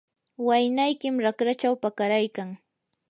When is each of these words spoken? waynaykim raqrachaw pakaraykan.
waynaykim 0.47 1.15
raqrachaw 1.25 1.75
pakaraykan. 1.83 2.49